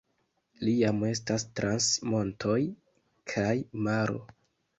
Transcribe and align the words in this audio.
Li 0.67 0.71
jam 0.77 1.03
estas 1.09 1.45
trans 1.59 1.89
montoj 2.15 2.57
kaj 3.35 3.53
maro. 3.89 4.19